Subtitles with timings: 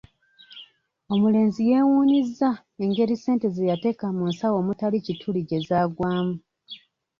[1.13, 2.49] Omulenzi yeewuunyizza
[2.83, 6.35] engeri ssente ze yateeka mu nsawo omutali kituli gye zaagwamu.